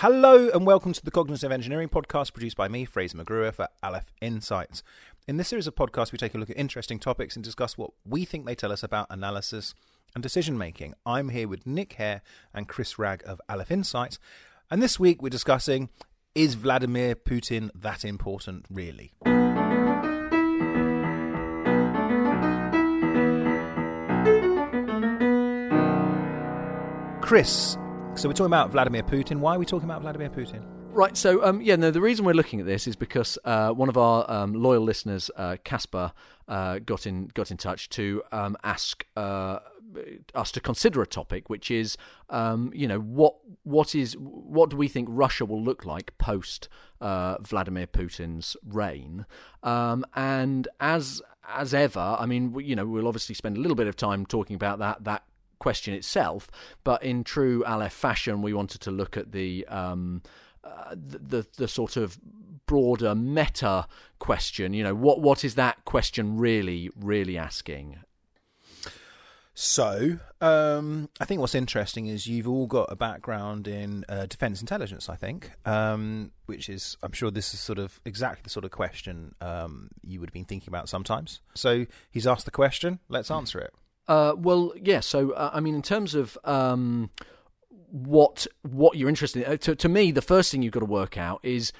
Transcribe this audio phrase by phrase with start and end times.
[0.00, 4.12] Hello and welcome to the Cognitive Engineering Podcast produced by me, Fraser McGruer, for Aleph
[4.20, 4.82] Insights.
[5.26, 7.92] In this series of podcasts, we take a look at interesting topics and discuss what
[8.04, 9.72] we think they tell us about analysis
[10.14, 10.92] and decision making.
[11.06, 12.20] I'm here with Nick Hare
[12.52, 14.18] and Chris Ragg of Aleph Insights,
[14.70, 15.88] and this week we're discussing
[16.34, 19.14] is Vladimir Putin that important, really?
[27.22, 27.78] Chris,
[28.16, 29.40] so we're talking about Vladimir Putin.
[29.40, 30.62] Why are we talking about Vladimir Putin?
[30.90, 31.14] Right.
[31.16, 31.90] So, um, yeah, no.
[31.90, 35.30] The reason we're looking at this is because uh, one of our um, loyal listeners,
[35.36, 36.12] uh, Casper,
[36.48, 39.58] uh, got in got in touch to um, ask uh,
[40.34, 41.98] us to consider a topic, which is,
[42.30, 46.70] um, you know, what what is what do we think Russia will look like post
[47.02, 49.26] uh, Vladimir Putin's reign?
[49.62, 53.86] Um, and as as ever, I mean, you know, we'll obviously spend a little bit
[53.86, 55.24] of time talking about that that
[55.58, 56.50] question itself,
[56.84, 60.22] but in true Aleph fashion, we wanted to look at the um,
[60.64, 62.18] uh, the, the, the sort of
[62.66, 63.86] broader meta
[64.18, 64.74] question.
[64.74, 67.98] You know, what what is that question really really asking?
[69.58, 74.60] So, um, I think what's interesting is you've all got a background in uh, defence
[74.60, 75.08] intelligence.
[75.08, 78.70] I think, um, which is, I'm sure this is sort of exactly the sort of
[78.70, 81.40] question um, you would have been thinking about sometimes.
[81.54, 82.98] So he's asked the question.
[83.08, 83.72] Let's answer it.
[84.08, 85.00] Uh, well, yeah.
[85.00, 87.10] So, uh, I mean, in terms of um,
[87.90, 90.86] what what you're interested in, uh, to, to me, the first thing you've got to
[90.86, 91.72] work out is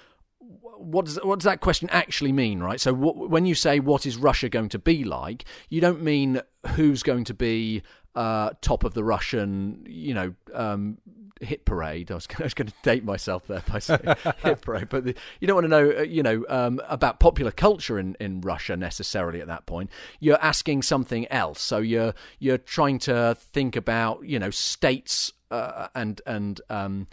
[0.78, 2.80] what does what does that question actually mean, right?
[2.80, 6.40] So, when you say what is Russia going to be like, you don't mean
[6.74, 7.82] who's going to be
[8.16, 10.98] uh, top of the Russian, you know, um,
[11.40, 12.10] hit parade.
[12.10, 14.00] I was, I was, going to date myself there by saying
[14.38, 17.50] hit parade, but the, you don't want to know, uh, you know, um, about popular
[17.50, 19.90] culture in, in Russia necessarily at that point.
[20.20, 25.88] You're asking something else, so you're you're trying to think about, you know, states uh,
[25.94, 27.06] and and um,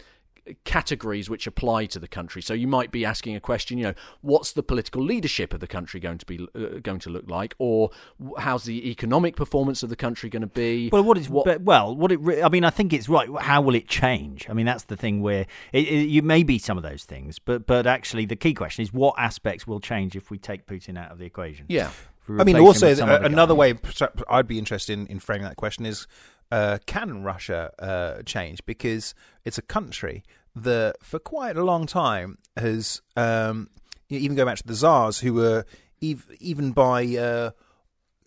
[0.64, 2.42] categories which apply to the country.
[2.42, 5.66] So you might be asking a question, you know, what's the political leadership of the
[5.66, 7.90] country going to be uh, going to look like, or
[8.38, 10.90] how's the economic performance of the country going to be?
[10.92, 12.20] Well, what is what, well, what it?
[12.42, 13.28] I mean, I think it's right.
[13.40, 14.48] How will it change?
[14.50, 17.38] I mean, that's the thing where it, it, you may be some of those things,
[17.38, 20.98] but but actually, the key question is what aspects will change if we take Putin
[20.98, 21.66] out of the equation.
[21.68, 21.90] Yeah.
[22.26, 22.88] I mean, also
[23.22, 23.74] another way
[24.28, 26.06] I'd be interested in, in framing that question is
[26.50, 28.64] uh, can Russia uh, change?
[28.66, 30.22] Because it's a country
[30.54, 33.70] that, for quite a long time, has um,
[34.08, 35.64] even go back to the czars, who were
[36.02, 37.50] ev- even by uh,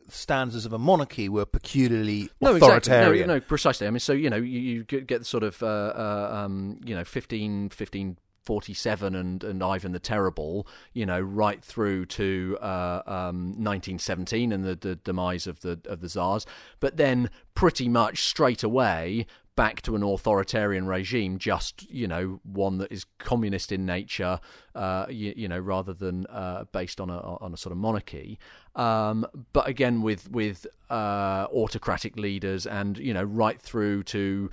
[0.09, 3.11] standards of a monarchy were peculiarly no, authoritarian.
[3.11, 3.27] Exactly.
[3.27, 3.87] No, no, precisely.
[3.87, 6.95] I mean, so you know, you, you get the sort of uh, uh, um, you
[6.95, 8.17] know 15, 15
[8.47, 14.63] 47 and, and Ivan the Terrible, you know, right through to uh, um, 1917 and
[14.63, 16.45] the, the demise of the of the Tsars,
[16.79, 19.27] but then pretty much straight away
[19.57, 24.39] back to an authoritarian regime, just you know one that is communist in nature,
[24.75, 28.39] uh, you, you, know, rather than uh, based on a on a sort of monarchy.
[28.77, 34.49] Um, but again, with with uh, autocratic leaders, and you know, right through to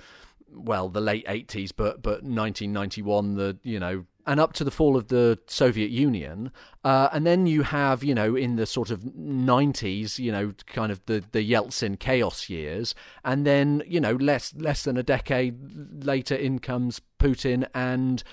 [0.55, 4.97] well the late 80s but but 1991 the you know and up to the fall
[4.97, 6.51] of the Soviet Union,
[6.83, 10.91] uh, and then you have, you know, in the sort of 90s, you know, kind
[10.91, 16.03] of the, the Yeltsin chaos years, and then, you know, less less than a decade
[16.03, 18.23] later, in comes Putin, and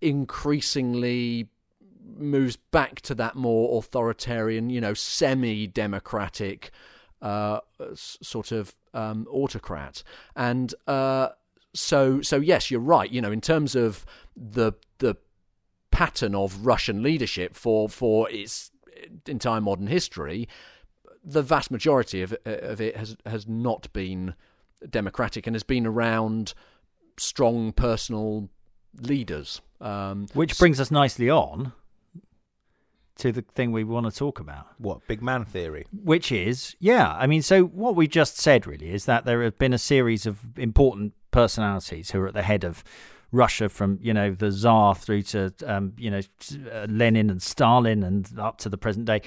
[0.00, 1.48] increasingly
[2.16, 6.70] moves back to that more authoritarian, you know, semi-democratic
[7.22, 7.60] uh,
[7.94, 10.02] sort of um, autocrat,
[10.36, 11.30] and uh,
[11.74, 13.10] so so yes, you're right.
[13.10, 14.04] You know, in terms of
[14.36, 15.16] the the
[15.90, 18.70] pattern of Russian leadership for for its
[19.26, 20.48] entire modern history,
[21.24, 24.34] the vast majority of of it has has not been
[24.88, 26.54] democratic and has been around
[27.18, 28.48] strong personal
[28.98, 29.60] leaders.
[29.80, 31.72] Um, Which brings us nicely on
[33.16, 34.66] to the thing we want to talk about.
[34.78, 35.86] What big man theory?
[35.92, 39.58] Which is, yeah, I mean, so what we just said really is that there have
[39.58, 42.84] been a series of important personalities who are at the head of
[43.32, 46.20] Russia from you know the Tsar through to um, you know
[46.88, 49.22] Lenin and Stalin and up to the present day,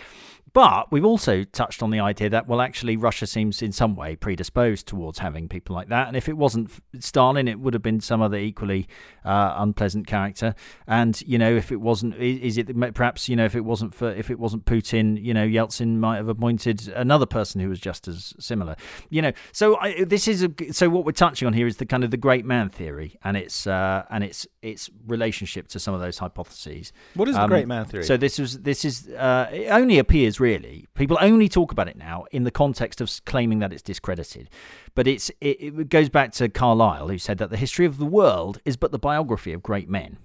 [0.53, 4.15] but we've also touched on the idea that, well, actually, Russia seems in some way
[4.15, 6.07] predisposed towards having people like that.
[6.07, 6.69] And if it wasn't
[6.99, 8.87] Stalin, it would have been some other equally
[9.25, 10.53] uh, unpleasant character.
[10.85, 14.11] And you know, if it wasn't, is it perhaps you know, if it wasn't for
[14.11, 18.07] if it wasn't Putin, you know, Yeltsin might have appointed another person who was just
[18.07, 18.75] as similar.
[19.09, 21.85] You know, so I, this is a, so what we're touching on here is the
[21.87, 25.95] kind of the great man theory and its uh, and its its relationship to some
[25.95, 26.93] of those hypotheses.
[27.15, 28.03] What is the um, great man theory?
[28.03, 30.85] So this is this is uh, it only appears really.
[30.93, 34.49] People only talk about it now in the context of claiming that it's discredited.
[34.93, 38.05] But it's it, it goes back to Carlyle, who said that the history of the
[38.05, 40.17] world is but the biography of great men.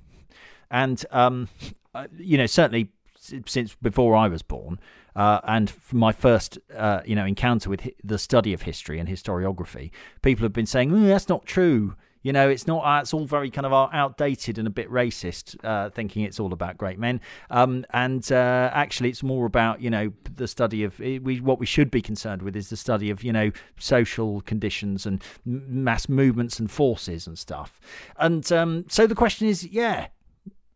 [0.71, 1.49] And um,
[1.95, 2.91] uh, you know, certainly
[3.47, 4.81] since before I was born,
[5.15, 9.93] uh, and my first uh, you know encounter with the study of history and historiography,
[10.23, 11.95] people have been saying "Mm, that's not true.
[12.29, 12.81] You know, it's not.
[12.85, 16.39] Uh, it's all very kind of uh, outdated and a bit racist, uh, thinking it's
[16.39, 17.23] all about great men.
[17.49, 21.41] Um, and uh, actually, it's more about you know the study of eh, we.
[21.41, 25.25] What we should be concerned with is the study of you know social conditions and
[25.47, 27.81] mass movements and forces and stuff.
[28.19, 30.09] And um, so the question is, yeah,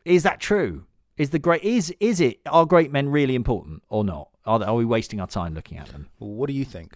[0.07, 0.87] is that true?
[1.19, 4.31] Is the great is is it are great men really important or not?
[4.47, 6.09] Are, they- are we wasting our time looking at them?
[6.17, 6.95] What do you think?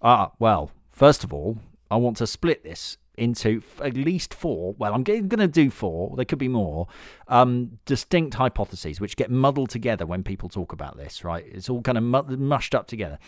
[0.00, 1.58] Ah, well, first of all,
[1.90, 4.74] I want to split this into at least four.
[4.78, 6.14] Well, I'm going to do four.
[6.16, 6.88] There could be more
[7.28, 11.24] um, distinct hypotheses which get muddled together when people talk about this.
[11.24, 11.44] Right?
[11.46, 13.18] It's all kind of mushed up together.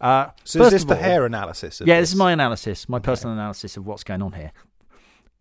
[0.00, 1.80] Uh, So is this of the Hare analysis?
[1.80, 4.52] Of yeah, this is my analysis, my personal analysis of what's going on here.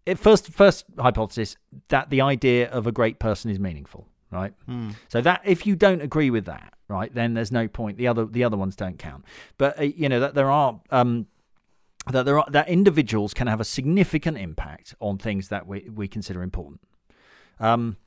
[0.06, 1.56] It, first, first hypothesis
[1.88, 4.54] that the idea of a great person is meaningful, right?
[4.66, 4.90] Hmm.
[5.08, 7.98] So that if you don't agree with that, right, then there's no point.
[7.98, 9.24] The other the other ones don't count.
[9.58, 11.28] But uh, you know that there are um,
[12.12, 16.08] that there are that individuals can have a significant impact on things that we we
[16.08, 16.82] consider important.
[17.60, 17.98] Um,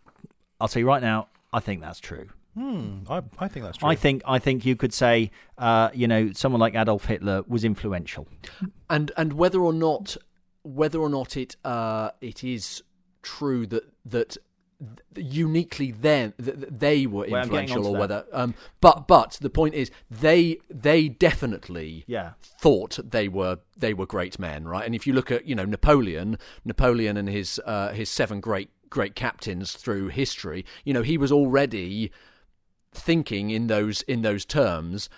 [0.60, 2.28] I'll tell you right now, I think that's true.
[2.54, 3.88] Hmm, I, I think that's true.
[3.88, 7.64] I think I think you could say, uh, you know, someone like Adolf Hitler was
[7.64, 8.26] influential.
[8.88, 10.16] and and whether or not
[10.62, 12.82] whether or not it uh, it is
[13.22, 14.45] true that that th-
[15.16, 19.74] uniquely them th- th- they were Well, influential or whether um but but the point
[19.74, 22.32] is they they definitely Yeah.
[22.42, 25.64] thought they were they were great men right and if you look at you know
[25.64, 31.16] Napoleon Napoleon and his uh, his seven great great captains through history you know he
[31.16, 32.10] was already
[32.92, 35.08] thinking in those in those terms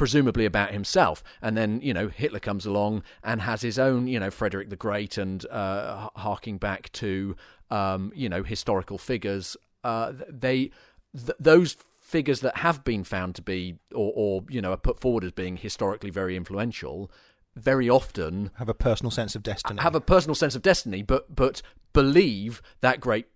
[0.00, 4.18] presumably about himself and then you know Hitler comes along and has his own you
[4.18, 7.36] know Frederick the Great and uh harking back to
[7.70, 10.70] um you know historical figures uh they
[11.14, 14.98] th- those figures that have been found to be or or you know are put
[14.98, 17.10] forward as being historically very influential
[17.54, 19.82] very often have a personal sense of destiny.
[19.82, 21.60] have a personal sense of destiny but but
[21.92, 23.26] believe that great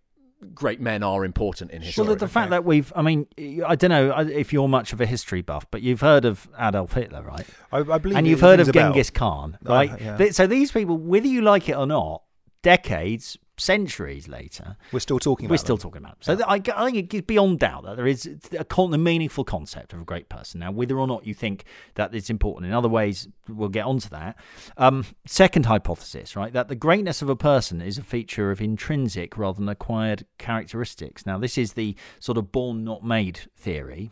[0.54, 3.26] great men are important in history Well, the, the fact that we've, I mean,
[3.66, 6.92] I don't know if you're much of a history buff, but you've heard of Adolf
[6.92, 7.46] Hitler, right?
[7.72, 8.90] I, I believe and you've heard of a bell.
[8.92, 10.00] Genghis Khan, Uh, right?
[10.00, 10.30] yeah.
[10.30, 12.22] So these people, whether you like it or not,
[12.62, 15.82] decades, centuries later, We're still talking about we're still them.
[15.82, 16.20] talking about.
[16.20, 16.38] Them.
[16.38, 18.28] So I I, I think it's beyond doubt that there is
[18.58, 20.60] a, con- a meaningful concept of a great person.
[20.60, 21.64] Now, whether or not you think
[21.94, 24.36] that it's important in other ways, we'll get onto that.
[24.76, 29.36] Um, second hypothesis, right, that the greatness of a person is a feature of intrinsic
[29.38, 31.26] rather than acquired characteristics.
[31.26, 34.10] Now, this is the sort of born not made theory,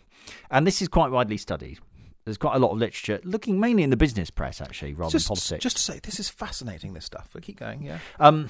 [0.50, 1.78] and this is quite widely studied.
[2.24, 5.26] There's quite a lot of literature looking mainly in the business press, actually, rather Just,
[5.26, 5.62] than politics.
[5.62, 6.92] just to say, this is fascinating.
[6.94, 7.30] This stuff.
[7.32, 7.82] But keep going.
[7.82, 7.98] Yeah.
[8.20, 8.48] Um,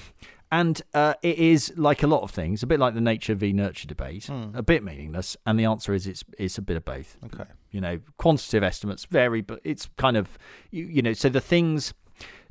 [0.51, 3.51] and uh, it is like a lot of things, a bit like the nature v
[3.53, 5.35] nurture debate, a bit meaningless.
[5.47, 7.17] And the answer is it's it's a bit of both.
[7.25, 7.49] Okay.
[7.71, 10.37] You know, quantitative estimates vary, but it's kind of
[10.69, 11.13] you, you know.
[11.13, 11.95] So the things,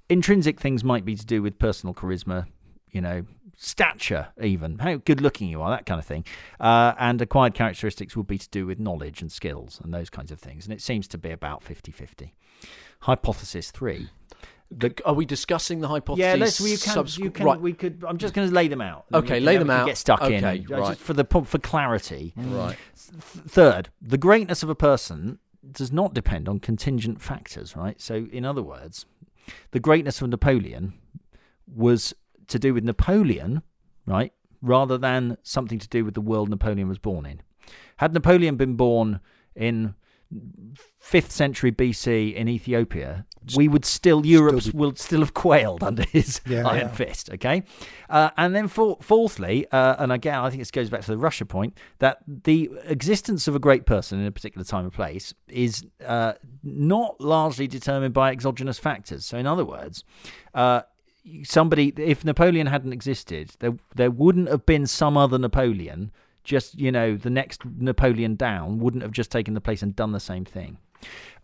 [0.09, 2.47] intrinsic things, might be to do with personal charisma,
[2.91, 3.25] you know,
[3.62, 6.25] stature, even how good looking you are, that kind of thing.
[6.59, 10.32] Uh, and acquired characteristics would be to do with knowledge and skills and those kinds
[10.32, 10.64] of things.
[10.67, 12.32] And it seems to be about 50-50.
[13.00, 14.09] Hypothesis three.
[14.70, 16.61] the, are we discussing the hypotheses Yeah, let's.
[16.61, 16.94] You can.
[17.05, 17.47] subsequ- you can.
[17.47, 18.05] right We could.
[18.06, 19.05] I'm just going to lay them out.
[19.12, 19.87] Okay, can- lay them out.
[19.87, 20.44] Get stuck in.
[20.44, 20.88] Okay, and- right.
[20.91, 22.32] Just for the for clarity.
[22.37, 25.39] right Third, the greatness of a person
[25.70, 28.01] does not depend on contingent factors, right?
[28.01, 29.06] So, in other words,
[29.72, 30.94] the greatness of Napoleon
[31.67, 32.15] was
[32.53, 33.63] to do with Napoleon,
[34.06, 34.32] right,
[34.63, 37.41] rather than something to do with the world Napoleon was born in.
[37.97, 39.21] Had Napoleon been born
[39.55, 39.94] in
[40.99, 46.05] fifth century BC in Ethiopia, we would still Europe be- would still have quailed under
[46.05, 46.93] his Yeah, iron yeah.
[46.93, 47.29] fist.
[47.35, 47.65] Okay,
[48.09, 51.19] uh, and then for, fourthly, uh, and again, I think this goes back to the
[51.19, 55.35] Russia point that the existence of a great person in a particular time or place
[55.49, 56.32] is uh,
[56.63, 59.27] not largely determined by exogenous factors.
[59.27, 60.05] So, in other words.
[61.44, 66.10] Somebody, if Napoleon hadn't existed, there there wouldn't have been some other Napoleon.
[66.44, 70.12] Just you know, the next Napoleon down wouldn't have just taken the place and done
[70.12, 70.79] the same thing.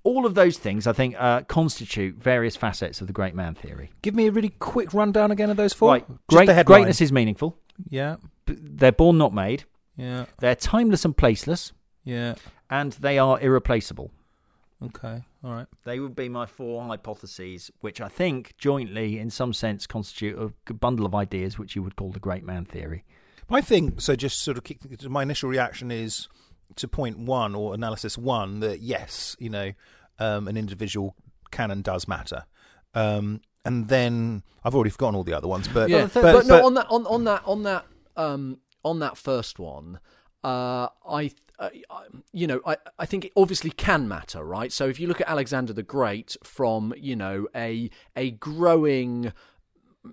[0.04, 3.90] All of those things, I think, uh, constitute various facets of the great man theory.
[4.02, 5.90] Give me a really quick rundown again of those four.
[5.90, 7.56] Right, great, greatness is meaningful.
[7.88, 8.16] Yeah.
[8.46, 9.64] They're born not made.
[9.96, 10.26] Yeah.
[10.38, 11.72] They're timeless and placeless,
[12.04, 12.36] Yeah.
[12.70, 14.10] and they are irreplaceable.
[14.82, 15.22] Okay.
[15.42, 15.66] All right.
[15.84, 20.74] They would be my four hypotheses, which I think jointly, in some sense, constitute a
[20.74, 23.04] bundle of ideas which you would call the great man theory.
[23.50, 26.28] My thing, so just sort of kick, my initial reaction is
[26.76, 29.72] to point one or analysis one that yes, you know,
[30.18, 31.16] um, an individual
[31.50, 32.44] can and does matter.
[32.94, 36.46] Um, and then I've already forgotten all the other ones, but yeah, but, but, but,
[36.46, 39.98] no, on that on, on that on that um, on that first one,
[40.44, 41.32] uh, I.
[41.58, 41.70] Uh,
[42.32, 44.72] you know, I, I think it obviously can matter, right?
[44.72, 49.32] So if you look at Alexander the Great from, you know, a a growing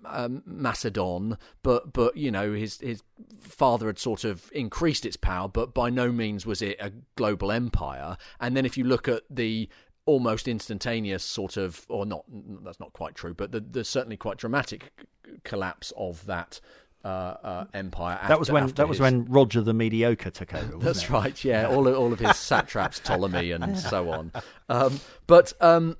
[0.05, 3.03] um, Macedon, but but you know his his
[3.39, 7.51] father had sort of increased its power, but by no means was it a global
[7.51, 8.17] empire.
[8.39, 9.69] And then if you look at the
[10.05, 12.25] almost instantaneous sort of, or not,
[12.63, 14.91] that's not quite true, but the, the certainly quite dramatic
[15.43, 16.59] collapse of that
[17.05, 18.15] uh, uh, empire.
[18.15, 18.87] After, that was when that his...
[18.89, 20.77] was when Roger the Mediocre took over.
[20.79, 21.09] That's it?
[21.11, 21.43] right.
[21.43, 24.31] Yeah, all of, all of his satraps, Ptolemy, and so on.
[24.67, 25.97] Um, but um,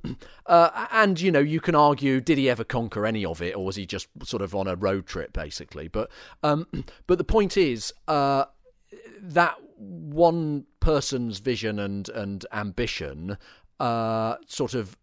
[0.48, 3.64] uh, and you know, you can argue, did he ever conquer any of it, or
[3.64, 5.88] was he just sort of on a road trip, basically?
[5.88, 6.10] But
[6.42, 6.66] um,
[7.06, 8.46] but the point is uh,
[9.22, 13.38] that one person's vision and and ambition
[13.80, 14.98] uh, sort of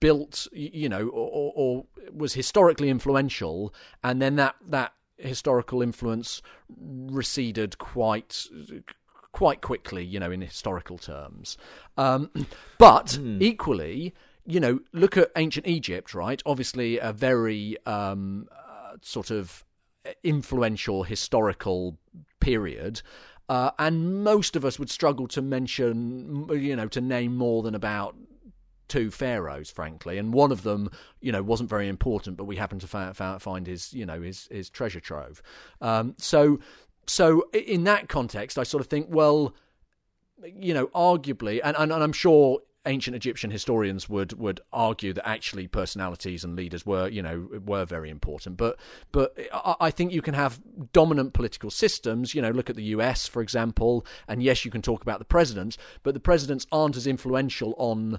[0.00, 7.78] built, you know, or, or, was historically influential, and then that that historical influence receded
[7.78, 8.46] quite
[9.32, 11.56] quite quickly, you know, in historical terms.
[11.96, 12.30] Um,
[12.78, 13.40] but mm.
[13.40, 14.14] equally,
[14.44, 16.42] you know, look at ancient Egypt, right?
[16.44, 19.64] Obviously, a very um, uh, sort of
[20.22, 21.98] influential historical
[22.40, 23.02] period.
[23.48, 27.74] Uh, and most of us would struggle to mention, you know, to name more than
[27.74, 28.16] about
[28.88, 32.80] two pharaohs, frankly, and one of them, you know, wasn't very important, but we happened
[32.82, 35.42] to find his, you know, his his treasure trove.
[35.80, 36.60] Um, so,
[37.06, 39.54] so in that context, I sort of think, well,
[40.44, 45.26] you know, arguably, and, and, and I'm sure ancient Egyptian historians would would argue that
[45.26, 48.56] actually personalities and leaders were you know were very important.
[48.56, 48.78] But
[49.12, 49.36] but
[49.80, 50.60] I think you can have
[50.92, 52.34] dominant political systems.
[52.34, 53.26] You know, look at the U.S.
[53.26, 57.06] for example, and yes, you can talk about the presidents, but the presidents aren't as
[57.06, 58.18] influential on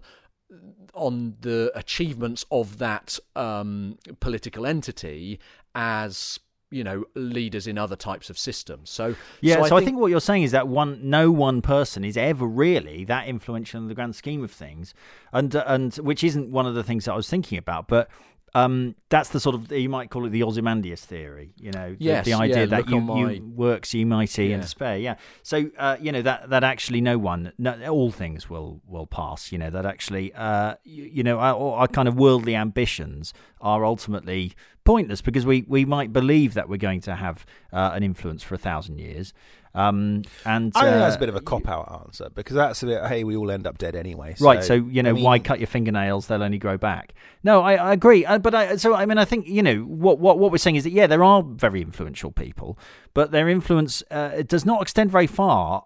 [0.94, 5.40] on the achievements of that um, political entity
[5.76, 6.40] as
[6.74, 8.90] you know leaders in other types of systems.
[8.90, 11.32] So yeah, so, I, so think, I think what you're saying is that one no
[11.32, 14.94] one person is ever really that influential in the grand scheme of things,
[15.32, 18.10] and and which isn't one of the things that I was thinking about, but
[18.56, 21.54] um, that's the sort of you might call it the Ozymandias theory.
[21.58, 23.32] You know, yes, the, the idea yeah, that you, my...
[23.32, 24.56] you works you mighty yeah.
[24.56, 24.98] and spare.
[24.98, 25.16] Yeah.
[25.42, 29.52] So uh, you know that that actually no one, no, all things will will pass.
[29.52, 33.84] You know that actually, uh, you, you know, our, our, kind of worldly ambitions are
[33.86, 38.44] ultimately pointless because we we might believe that we're going to have uh, an influence
[38.44, 39.34] for a thousand years,
[39.76, 42.84] um, and I think uh, that's a bit of a cop out answer because that's
[42.84, 44.36] a bit, hey, we all end up dead anyway.
[44.38, 44.64] So, right.
[44.64, 46.28] So you know, I mean, why cut your fingernails?
[46.28, 47.14] They'll only grow back.
[47.44, 48.26] No, I, I agree.
[48.26, 50.76] Uh, but I, so I mean, I think you know what what what we're saying
[50.76, 52.78] is that yeah, there are very influential people,
[53.14, 55.86] but their influence uh, does not extend very far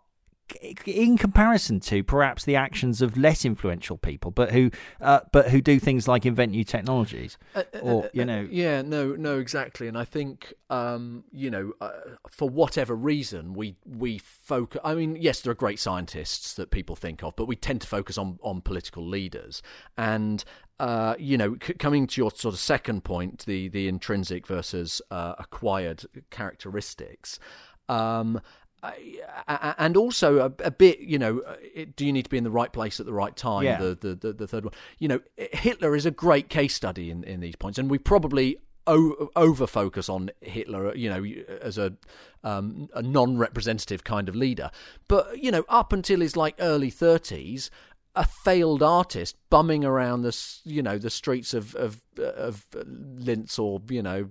[0.85, 5.61] in comparison to perhaps the actions of less influential people, but who uh, but who
[5.61, 9.15] do things like invent new technologies, uh, uh or uh, you know, uh, yeah, no,
[9.15, 9.87] no, exactly.
[9.87, 11.91] And I think um, you know, uh,
[12.29, 14.81] for whatever reason, we we focus.
[14.83, 17.87] I mean, yes, there are great scientists that people think of, but we tend to
[17.87, 19.61] focus on on political leaders.
[19.97, 20.43] And
[20.79, 25.01] uh, you know, c- coming to your sort of second point, the the intrinsic versus
[25.11, 27.39] uh, acquired characteristics.
[27.89, 28.41] Um,
[28.83, 31.41] and also a, a, bit, you know,
[31.95, 33.63] do you need to be in the right place at the right time?
[33.63, 33.77] Yeah.
[33.77, 37.23] The, the, the, the third one, you know, Hitler is a great case study in,
[37.23, 41.23] in these points, and we probably over focus on Hitler, you know,
[41.61, 41.93] as a
[42.43, 44.71] um, a non-representative kind of leader.
[45.07, 47.69] But you know, up until his like early thirties,
[48.17, 53.79] a failed artist bumming around the you know the streets of of, of Linz or
[53.89, 54.29] you know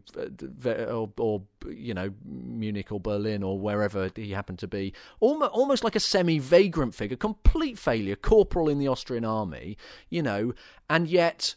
[0.64, 4.93] or, or, you know Munich or Berlin or wherever he happened to be.
[5.21, 9.78] Almost, almost like a semi vagrant figure complete failure corporal in the Austrian army
[10.11, 10.52] you know
[10.90, 11.55] and yet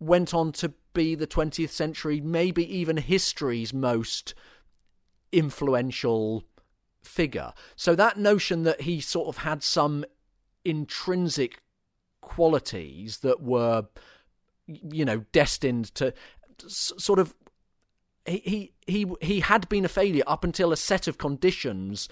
[0.00, 4.34] went on to be the 20th century maybe even history's most
[5.30, 6.42] influential
[7.02, 7.52] figure.
[7.76, 10.04] So that notion that he sort of had some
[10.64, 11.62] intrinsic
[12.20, 13.86] qualities that were,
[14.66, 16.12] you know, destined to
[16.66, 17.34] sort of.
[18.26, 22.08] He he he had been a failure up until a set of conditions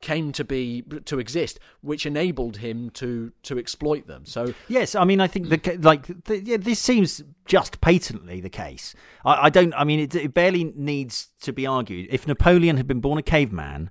[0.00, 4.24] came to be to exist, which enabled him to to exploit them.
[4.24, 8.50] So yes, I mean, I think the like the, yeah, this seems just patently the
[8.50, 8.94] case.
[9.24, 9.74] I, I don't.
[9.74, 12.08] I mean, it, it barely needs to be argued.
[12.10, 13.90] If Napoleon had been born a caveman,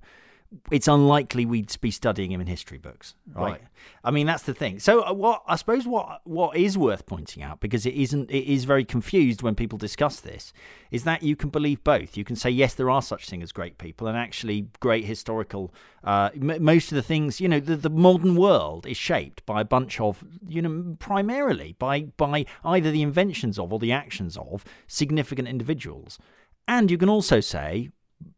[0.70, 3.52] it's unlikely we'd be studying him in history books, right?
[3.52, 3.60] Right.
[4.02, 4.80] I mean, that's the thing.
[4.80, 8.52] So, uh, what I suppose what what is worth pointing out because it isn't it
[8.52, 10.52] is very confused when people discuss this
[10.90, 12.16] is that you can believe both.
[12.16, 15.72] You can say yes, there are such things as great people, and actually great historical.
[16.02, 19.60] Uh, m- most of the things, you know, the, the modern world is shaped by
[19.60, 24.36] a bunch of, you know, primarily by by either the inventions of or the actions
[24.36, 26.18] of significant individuals.
[26.66, 27.90] And you can also say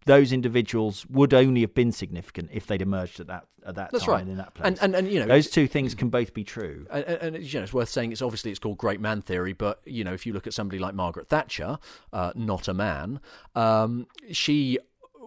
[0.04, 4.04] those individuals would only have been significant if they'd emerged at that at that That's
[4.04, 4.28] time right.
[4.28, 4.66] in that place.
[4.66, 6.86] And, and and you know those two things can both be true.
[6.90, 9.52] and, and and, you know, it's worth saying it's obviously it's called great man theory,
[9.52, 11.78] but you know, if you look at somebody like Margaret Thatcher,
[12.12, 13.20] uh, not a man,
[13.54, 14.78] um, she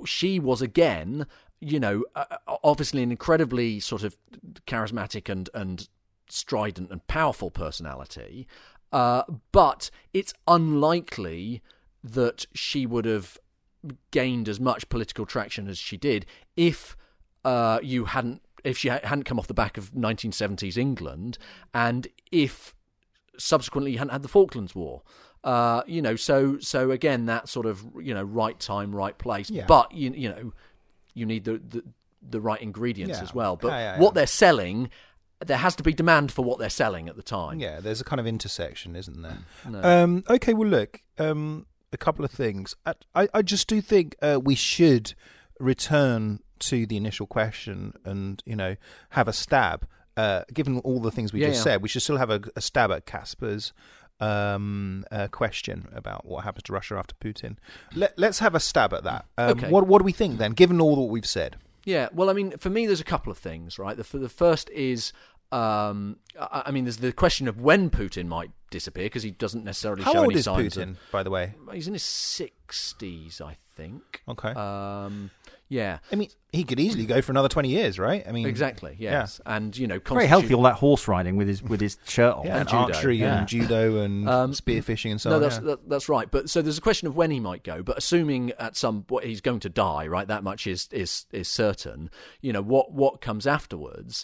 [0.05, 1.25] she was again,
[1.61, 2.25] you know, uh,
[2.63, 4.17] obviously an incredibly sort of
[4.67, 5.87] charismatic and and
[6.29, 8.47] strident and powerful personality,
[8.91, 11.61] uh, but it's unlikely
[12.03, 13.39] that she would have
[14.11, 16.25] gained as much political traction as she did
[16.55, 16.95] if
[17.43, 21.37] uh, you hadn't if she hadn't come off the back of 1970s England
[21.73, 22.73] and if
[23.37, 25.01] subsequently you hadn't had the Falklands War.
[25.43, 29.49] Uh, you know, so so again that sort of you know right time, right place.
[29.49, 29.65] Yeah.
[29.67, 30.53] But you you know
[31.13, 31.83] you need the the,
[32.27, 33.23] the right ingredients Yeah.
[33.23, 33.55] as well.
[33.55, 34.89] But Yeah, what they're selling,
[35.45, 37.59] there has to be demand for what they're selling at the time.
[37.59, 39.37] Yeah, there's a kind of intersection, isn't there?
[39.69, 39.81] No.
[39.83, 42.75] Um, okay, well, look, um, a couple of things.
[42.85, 45.15] I, I, just do think uh, we should
[45.59, 48.75] return to the initial question and, you know,
[49.11, 49.87] have a stab.
[50.17, 51.73] Uh, given all the things we Yeah, just yeah.
[51.73, 53.73] said, we should still have a, a stab at Casper's
[54.19, 57.57] um, uh, question about what happens to Russia after Putin.
[57.93, 59.25] Let, let's have a stab at that.
[59.37, 59.69] Um, Okay.
[59.69, 61.57] What, what do we think then, given all that we've said?
[61.83, 63.95] Yeah, well, I mean, for me, there's a couple of things, right?
[63.95, 65.13] The, the first is,
[65.51, 69.63] um, I, I mean, there's the question of when Putin might disappear because he doesn't
[69.63, 70.75] necessarily How show old any is signs.
[70.75, 71.53] Putin, by the way?
[71.71, 74.21] He's in his sixties, I think.
[74.27, 74.49] Okay.
[74.49, 75.31] Um,
[75.67, 78.23] yeah, I mean, he could easily go for another 20 years, right?
[78.27, 78.95] I mean, exactly.
[78.99, 81.97] Yes, and you know, Very constitu- healthy, all that horse riding with his with his
[82.07, 82.45] shirt on.
[82.45, 82.81] Yeah, and, judo.
[82.83, 83.39] archery Yeah.
[83.39, 85.41] and judo and Um, spearfishing and so no, on.
[85.41, 85.61] that's yeah.
[85.61, 86.29] that, that's right.
[86.29, 87.81] But so there's a question of when he might go.
[87.81, 90.27] But assuming at some point he's going to die, right?
[90.27, 92.11] That much is is is certain.
[92.41, 94.23] You know what what comes afterwards.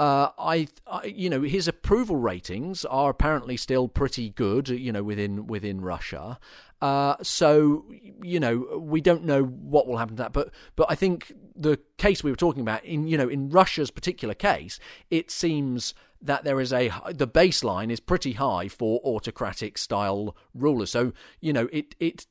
[0.00, 4.70] Uh, I, I, you know, his approval ratings are apparently still pretty good.
[4.70, 6.38] You know, within within Russia.
[6.80, 7.84] Uh, so
[8.22, 10.32] you know, we don't know what will happen to that.
[10.32, 13.90] But but I think the case we were talking about in you know in Russia's
[13.90, 14.78] particular case,
[15.10, 20.90] it seems that there is a the baseline is pretty high for autocratic style rulers.
[20.90, 22.26] So you know it it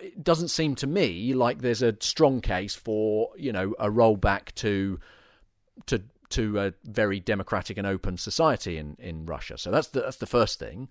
[0.00, 4.54] it doesn't seem to me like there's a strong case for you know a rollback
[4.54, 5.00] to
[5.86, 9.58] to to a very democratic and open society in, in Russia.
[9.58, 10.88] So that's the that's the first thing.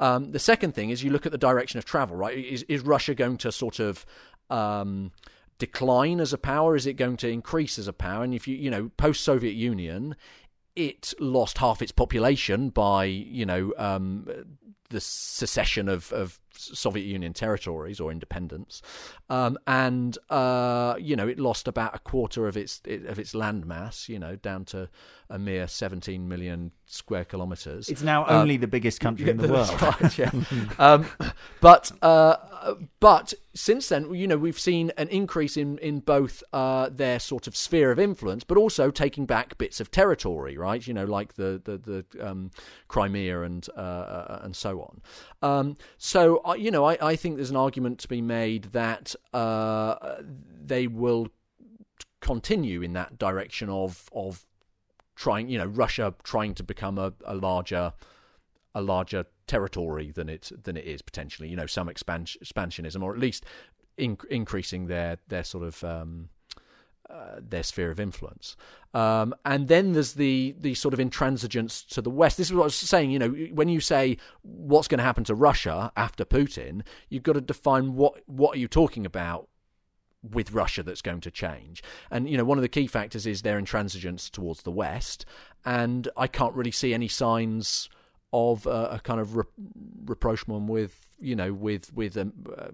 [0.00, 2.16] Um, the second thing is you look at the direction of travel.
[2.16, 4.06] Right, is is Russia going to sort of
[4.50, 5.12] um,
[5.58, 6.76] decline as a power?
[6.76, 8.22] Is it going to increase as a power?
[8.24, 10.14] And if you you know post Soviet Union,
[10.76, 14.28] it lost half its population by you know um,
[14.92, 18.82] the secession of, of Soviet Union territories or independence,
[19.30, 23.66] um, and uh, you know it lost about a quarter of its of its land
[23.66, 24.88] mass, you know, down to
[25.30, 27.88] a mere 17 million square kilometers.
[27.88, 29.82] It's now Uh, only the biggest country in the world.
[29.82, 30.30] right, yeah.
[30.78, 31.06] um,
[31.60, 32.36] but uh,
[33.00, 37.46] but since then, you know, we've seen an increase in in both uh, their sort
[37.46, 40.86] of sphere of influence, but also taking back bits of territory, right?
[40.86, 42.50] You know, like the the, the um,
[42.88, 45.02] Crimea and uh, uh, and so on.
[45.42, 49.14] Um, so I you know, I, I think there's an argument to be made that
[49.32, 50.16] uh,
[50.64, 51.28] they will
[52.20, 54.46] continue in that direction of of
[55.14, 57.92] trying, you know, Russia trying to become a, a larger
[58.74, 61.48] a larger territory than it than it is potentially.
[61.48, 63.44] You know, some expansion, expansionism, or at least
[63.98, 66.30] in, increasing their their sort of um,
[67.10, 68.56] uh, their sphere of influence.
[68.94, 72.38] Um, and then there's the the sort of intransigence to the west.
[72.38, 73.10] This is what I was saying.
[73.10, 77.34] You know, when you say what's going to happen to Russia after Putin, you've got
[77.34, 79.48] to define what what are you talking about
[80.22, 81.82] with Russia that's going to change.
[82.10, 85.26] And you know, one of the key factors is their intransigence towards the West,
[85.64, 87.90] and I can't really see any signs
[88.32, 89.44] of uh, a kind of re-
[90.04, 92.68] rapprochement with you know with with um, uh,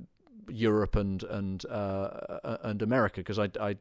[0.48, 3.76] Europe and and uh, and America because I, I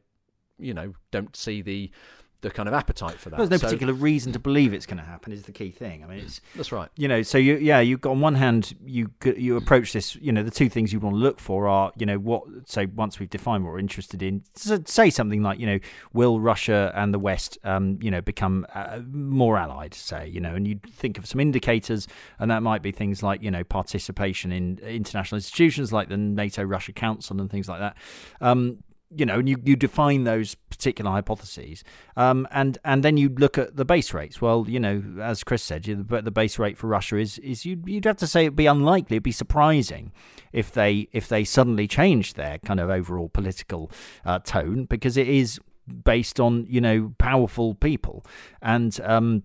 [0.58, 1.90] you know don't see the
[2.40, 3.36] the kind of appetite for that.
[3.36, 5.32] There's no So- particular reason to believe it's going to happen.
[5.32, 6.04] Is the key thing.
[6.04, 6.88] I mean, it's That's right.
[6.96, 10.14] you know, so you yeah, you on one hand you you approach this.
[10.16, 12.44] You know, the two things you want to look for are you know what.
[12.66, 15.78] So once we've defined what we're interested in, say something like you know,
[16.12, 19.94] will Russia and the West um you know become uh, more allied?
[19.94, 22.06] Say you know, and you think of some indicators,
[22.38, 26.62] and that might be things like you know participation in international institutions like the NATO
[26.62, 27.96] Russia Council and things like that.
[28.40, 31.82] Um, you know, and you, you define those particular hypotheses,
[32.16, 34.40] um, and and then you look at the base rates.
[34.40, 37.88] Well, you know, as Chris said, the, the base rate for Russia is is you'd,
[37.88, 40.12] you'd have to say it'd be unlikely, it'd be surprising
[40.52, 43.90] if they if they suddenly changed their kind of overall political
[44.24, 45.58] uh, tone because it is
[46.04, 48.24] based on you know powerful people
[48.60, 49.00] and.
[49.02, 49.44] Um,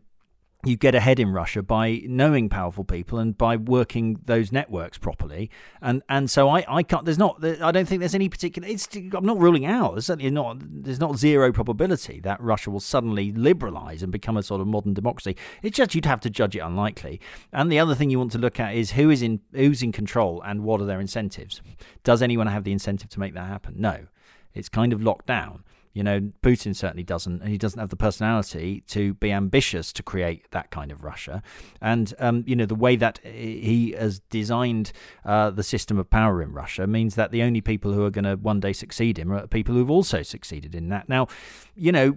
[0.66, 5.50] you get ahead in Russia by knowing powerful people and by working those networks properly.
[5.82, 7.06] And and so I, I can't.
[7.06, 7.44] There's not.
[7.44, 8.68] I don't think there's any particular.
[8.68, 8.88] It's.
[8.96, 9.94] I'm not ruling out.
[9.94, 10.58] There's certainly not.
[10.60, 14.94] There's not zero probability that Russia will suddenly liberalise and become a sort of modern
[14.94, 15.36] democracy.
[15.62, 17.20] It's just you'd have to judge it unlikely.
[17.52, 19.92] And the other thing you want to look at is who is in who's in
[19.92, 21.62] control and what are their incentives.
[22.04, 23.76] Does anyone have the incentive to make that happen?
[23.78, 24.08] No.
[24.54, 25.64] It's kind of locked down.
[25.94, 30.04] You know, Putin certainly doesn't, and he doesn't have the personality to be ambitious to
[30.04, 31.44] create that kind of Russia.
[31.82, 34.92] And um, you know, the way that he has designed
[35.24, 38.26] uh, the system of power in Russia means that the only people who are going
[38.26, 41.08] to one day succeed him are people who've also succeeded in that.
[41.08, 41.28] Now,
[41.76, 42.16] you know,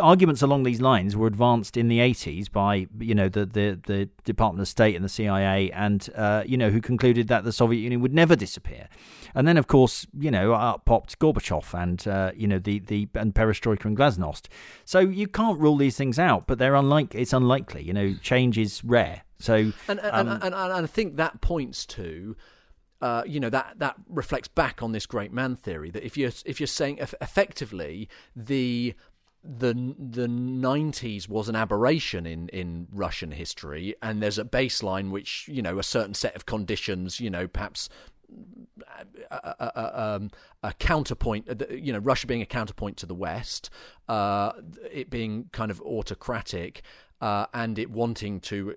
[0.00, 4.08] arguments along these lines were advanced in the 80s by you know the the, the
[4.24, 7.80] Department of State and the CIA, and uh, you know who concluded that the Soviet
[7.80, 8.88] Union would never disappear.
[9.34, 13.06] And then, of course, you know, up popped Gorbachev and uh, you know the the
[13.16, 14.46] and Perestroika and Glasnost.
[14.84, 17.14] So you can't rule these things out, but they're unlike.
[17.14, 17.82] It's unlikely.
[17.82, 19.22] You know, change is rare.
[19.38, 22.36] So and and, um, and, and, and I think that points to.
[23.02, 26.32] Uh, you know that that reflects back on this great man theory that if you're
[26.46, 28.94] if you're saying effectively the
[29.44, 35.46] the the 90s was an aberration in in Russian history and there's a baseline which
[35.46, 37.88] you know a certain set of conditions you know perhaps
[39.30, 40.30] a, a, um,
[40.62, 43.70] a, counterpoint, uh, you know, Russia being a counterpoint to the West,
[44.08, 44.52] uh,
[44.92, 46.82] it being kind of autocratic,
[47.20, 48.74] uh, and it wanting to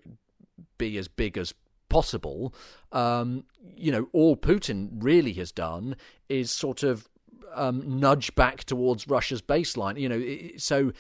[0.78, 1.54] be as big as
[1.90, 2.54] possible.
[2.92, 5.96] Um, you know, all Putin really has done
[6.30, 7.10] is sort of
[7.54, 10.00] um, nudge back towards Russia's baseline.
[10.00, 10.94] You know, so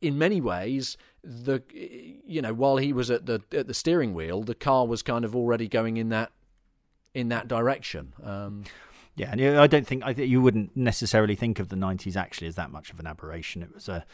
[0.00, 4.42] in many ways, the you know while he was at the at the steering wheel,
[4.42, 6.32] the car was kind of already going in that
[7.14, 8.12] in that direction.
[8.22, 8.64] Um,
[9.16, 12.48] yeah, and I don't think I think you wouldn't necessarily think of the '90s actually
[12.48, 13.62] as that much of an aberration.
[13.62, 14.04] It was a,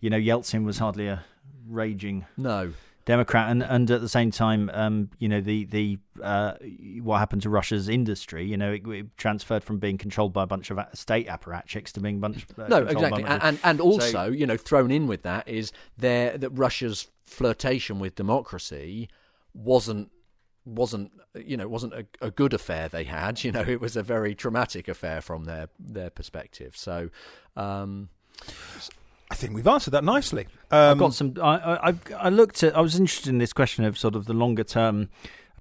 [0.00, 1.24] you know, Yeltsin was hardly a
[1.68, 2.72] raging no
[3.08, 6.54] Democrat, and, and at the same time, um, you know, the the uh,
[7.00, 10.46] what happened to Russia's industry, you know, it, it, transferred from being controlled by a
[10.46, 12.46] bunch of state apparatchiks to being a bunch.
[12.58, 15.72] Uh, no, exactly, and, and, and also, so, you know, thrown in with that is
[15.96, 19.08] there that Russia's flirtation with democracy
[19.54, 20.10] wasn't
[20.68, 24.02] wasn't you know wasn't a, a, good affair they had you know it was a
[24.02, 27.10] very traumatic affair from their their perspective so
[27.56, 28.08] um,
[29.30, 30.46] I think we've answered that nicely.
[30.70, 31.34] Um, I've got some.
[31.42, 32.76] I, I, I looked at.
[32.76, 35.10] I was interested in this question of sort of the longer term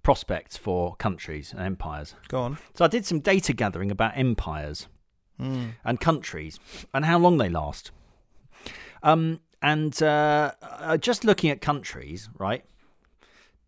[0.04, 2.16] prospects for countries and empires.
[2.30, 2.60] Go on.
[2.76, 4.88] So I did some data gathering about empires
[5.40, 5.72] mm.
[5.84, 6.60] and countries
[6.94, 7.92] and how long they last.
[9.04, 10.54] Um, and uh,
[11.00, 12.64] just looking at countries, right?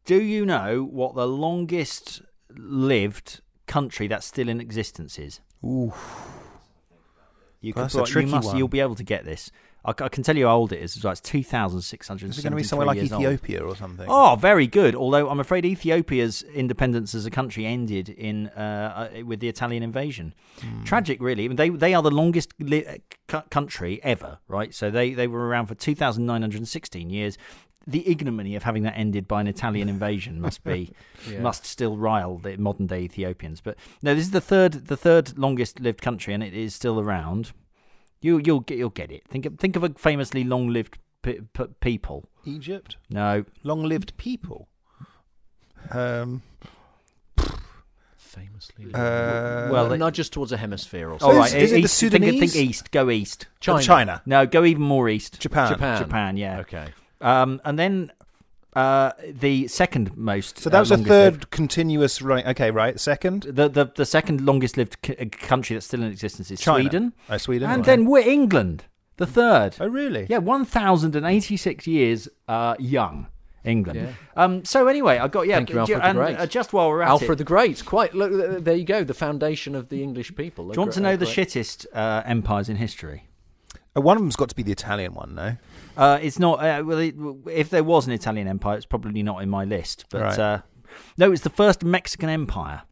[0.09, 2.23] Do you know what the longest
[2.57, 5.39] lived country that's still in existence is?
[5.63, 5.93] Ooh.
[7.61, 8.57] You, can, you must, one.
[8.57, 9.51] You'll be able to get this.
[9.85, 10.97] I, I, can tell you how old it is.
[10.97, 12.29] It's 2,600.
[12.29, 13.73] Is it going to be somewhere like Ethiopia old.
[13.73, 14.07] or something?
[14.09, 14.95] Oh, very good.
[14.95, 19.83] Although I'm afraid Ethiopia's independence as a country ended in uh, uh, with the Italian
[19.83, 20.33] invasion.
[20.61, 20.85] Mm.
[20.85, 21.45] Tragic, really.
[21.45, 24.73] I mean, They they are the longest li- country ever, right?
[24.73, 27.37] So they, they were around for 2,916 years
[27.87, 30.91] the ignominy of having that ended by an Italian invasion must be
[31.29, 31.39] yeah.
[31.39, 33.61] must still rile the modern day Ethiopians.
[33.61, 36.99] But no, this is the third the third longest lived country, and it is still
[36.99, 37.51] around.
[38.21, 39.27] You you'll get you'll get it.
[39.27, 42.29] Think of, think of a famously long lived p- p- people.
[42.45, 42.97] Egypt.
[43.09, 44.67] No, long lived people.
[45.91, 46.43] Um.
[48.17, 51.35] Famously, uh, well, not just towards a hemisphere or something.
[51.35, 52.39] All right, is, is it the Sudanese?
[52.39, 52.91] Think, think east.
[52.91, 53.47] Go east.
[53.59, 53.81] China.
[53.81, 54.21] China.
[54.27, 55.39] No, go even more east.
[55.39, 55.71] Japan.
[55.71, 55.97] Japan.
[55.97, 56.37] Japan.
[56.37, 56.59] Yeah.
[56.59, 56.89] Okay.
[57.21, 58.11] Um, and then
[58.73, 60.59] uh, the second most.
[60.59, 61.51] So that was uh, a third lived.
[61.51, 62.45] continuous right.
[62.47, 62.99] Okay, right.
[62.99, 66.59] Second, the the, the second longest lived c- uh, country that's still in existence is
[66.61, 66.83] China.
[66.83, 67.13] Sweden.
[67.29, 67.85] Oh, Sweden, and right.
[67.85, 68.85] then we're England,
[69.17, 69.75] the third.
[69.79, 70.27] Oh, really?
[70.29, 73.27] Yeah, one thousand and eighty six years uh, young.
[73.65, 73.99] England.
[73.99, 74.13] Yeah.
[74.41, 75.55] Um, so anyway, I got yeah.
[75.55, 76.37] Thank you, Alfred and, the Great.
[76.37, 77.11] Uh, just while we're at it.
[77.11, 77.85] Alfred it, the Great.
[77.85, 79.03] Quite look, there you go.
[79.03, 80.69] The foundation of the English people.
[80.69, 83.25] Do you want to know the shittest uh, empires in history?
[83.95, 85.57] Uh, one of them's got to be the Italian one, no?
[85.97, 86.63] Uh, it's not.
[86.63, 87.15] Uh, well, it,
[87.47, 90.05] if there was an Italian empire, it's probably not in my list.
[90.09, 90.39] But right.
[90.39, 90.61] uh,
[91.17, 92.83] no, it's the first Mexican empire,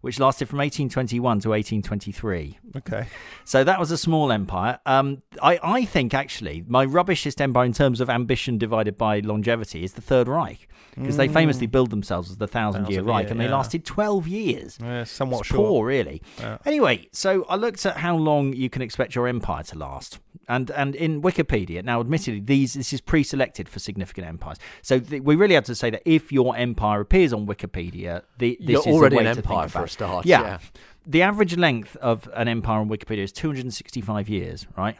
[0.00, 2.58] which lasted from 1821 to 1823.
[2.76, 3.06] Okay.
[3.44, 4.78] So that was a small empire.
[4.86, 9.84] Um, I, I think actually my rubbishest empire in terms of ambition divided by longevity
[9.84, 13.30] is the Third Reich because they famously billed themselves as the Thousand Year Reich Year,
[13.30, 13.56] and they yeah.
[13.56, 14.78] lasted 12 years.
[14.80, 15.68] Uh, somewhat It's short.
[15.68, 16.22] poor, really.
[16.38, 16.58] Yeah.
[16.64, 20.70] Anyway, so I looked at how long you can expect your empire to last, and
[20.72, 24.58] and in Wikipedia now, admittedly, these this is pre-selected for significant empires.
[24.82, 28.58] So th- we really have to say that if your empire appears on Wikipedia, the,
[28.60, 29.89] this You're is already a way an to think empire for about a it.
[29.90, 30.42] Start, Yeah.
[30.42, 30.58] yeah.
[31.06, 34.96] The average length of an empire on Wikipedia is 265 years, right?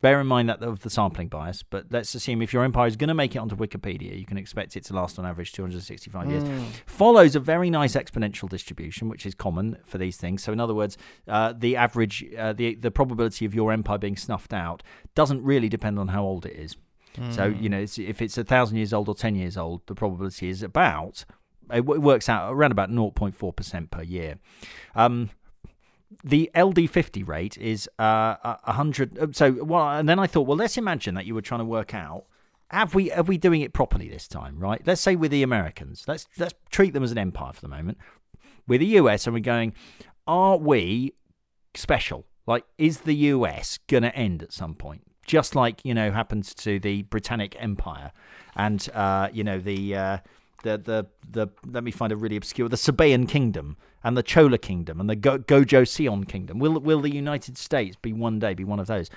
[0.00, 2.94] Bear in mind that of the sampling bias, but let's assume if your empire is
[2.94, 6.30] going to make it onto Wikipedia, you can expect it to last on average 265
[6.30, 6.44] years.
[6.86, 10.44] Follows a very nice exponential distribution, which is common for these things.
[10.44, 10.96] So, in other words,
[11.26, 14.84] uh, the average, uh, the the probability of your empire being snuffed out
[15.16, 16.76] doesn't really depend on how old it is.
[17.32, 19.96] So, you know, it's, if it's a thousand years old or ten years old, the
[19.96, 21.24] probability is about
[21.72, 24.38] it works out around about 0.4 percent per year.
[24.94, 25.30] Um,
[26.24, 30.56] the LD50 rate is uh, a 100 uh, so well and then I thought well
[30.56, 32.24] let's imagine that you were trying to work out
[32.70, 34.80] have we are we doing it properly this time right?
[34.86, 37.98] Let's say with the Americans let's let's treat them as an empire for the moment.
[38.66, 39.74] With the US and we're going
[40.26, 41.12] are we
[41.74, 42.26] special?
[42.46, 45.02] Like is the US going to end at some point?
[45.26, 48.12] Just like you know happens to the Britannic Empire
[48.56, 50.18] and uh, you know the uh,
[50.62, 54.58] the the the let me find a really obscure the Sabaean kingdom and the Chola
[54.58, 56.58] kingdom and the Go- Gojoseon kingdom.
[56.58, 59.10] Will will the United States be one day be one of those?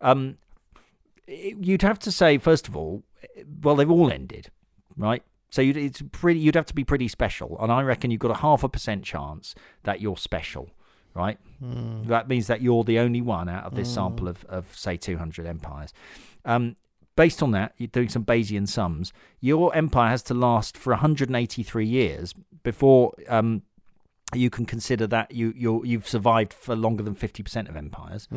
[0.00, 0.38] Um,
[1.26, 3.02] you'd have to say first of all,
[3.62, 4.50] well they've all ended,
[4.96, 5.22] right?
[5.50, 8.30] So you'd it's pretty you'd have to be pretty special, and I reckon you've got
[8.30, 10.70] a half a percent chance that you're special,
[11.14, 11.38] right?
[12.08, 15.46] That means that you're the only one out of this sample of of say 200
[15.46, 15.92] empires.
[16.44, 16.76] Um,
[17.16, 19.12] based on that, you're doing some Bayesian sums.
[19.40, 23.62] Your empire has to last for 183 years before um,
[24.34, 28.28] you can consider that you you're, you've survived for longer than 50% of empires.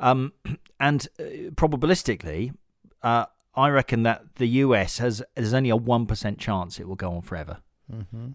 [0.00, 0.32] Um,
[0.80, 1.22] and uh,
[1.54, 2.54] probabilistically,
[3.02, 6.96] uh, I reckon that the US has there's only a one percent chance it will
[6.96, 7.58] go on forever.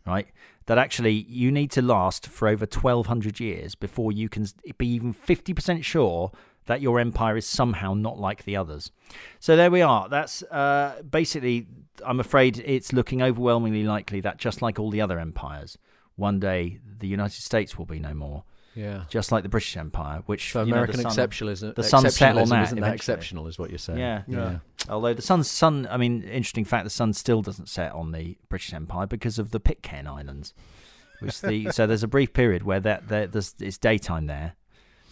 [0.06, 0.28] Right,
[0.68, 4.46] that actually you need to last for over 1200 years before you can
[4.78, 6.32] be even 50% sure
[6.70, 8.92] that your empire is somehow not like the others.
[9.40, 10.08] So there we are.
[10.08, 11.66] That's uh, basically,
[12.06, 15.80] I'm afraid it's looking overwhelmingly likely that just like all the other empires,
[16.16, 18.44] one day the United States will be no more.
[18.76, 19.06] Yeah.
[19.10, 22.08] Just like the British Empire, which So you know, the American sun- exceptionalism, the sun
[22.12, 23.98] set on that isn't that exceptional, is what you're saying.
[23.98, 24.22] Yeah.
[24.28, 24.60] yeah.
[24.88, 28.38] Although the sun's sun, I mean, interesting fact, the sun still doesn't set on the
[28.48, 30.54] British Empire because of the Pitcairn Islands.
[31.20, 34.54] Which the so there's a brief period where that there, there's it's daytime there,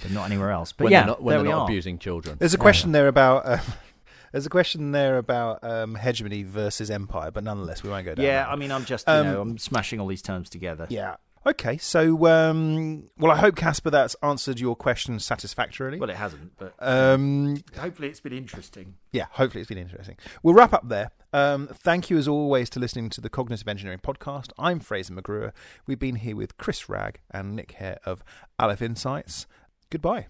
[0.01, 0.71] but not anywhere else.
[0.71, 1.65] But when yeah, they're not, when there they're we not are.
[1.65, 2.37] abusing children.
[2.39, 3.45] There's a question there about.
[3.45, 3.57] Uh,
[4.31, 8.25] there's a question there about um, hegemony versus empire, but nonetheless, we won't go down.
[8.25, 8.49] Yeah, that.
[8.49, 10.85] I mean, I'm just you Um, know I'm smashing all these terms together.
[10.89, 11.15] Yeah.
[11.45, 11.77] Okay.
[11.77, 15.97] So, um, well, I hope Casper that's answered your question satisfactorily.
[15.97, 18.95] Well, it hasn't, but Um, hopefully it's been interesting.
[19.13, 20.17] yeah, hopefully it's been interesting.
[20.43, 21.11] We'll wrap up there.
[21.31, 24.51] Um, thank you as always to listening to the Cognitive Engineering Podcast.
[24.59, 25.53] I'm Fraser McGruer.
[25.85, 28.25] We've been here with Chris Ragg and Nick Hare of
[28.59, 29.47] Aleph Insights.
[29.89, 30.27] Goodbye.